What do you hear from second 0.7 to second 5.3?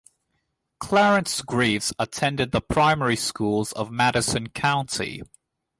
Clarence Greaves attended the primary schools of Madison County.